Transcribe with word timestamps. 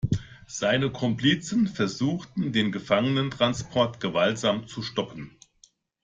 Seine 0.47 0.91
Komplizen 0.91 1.67
versuchten, 1.67 2.51
den 2.51 2.71
Gefangenentransport 2.71 3.99
gewaltsam 3.99 4.65
zu 4.65 4.81
stoppen. 4.81 5.37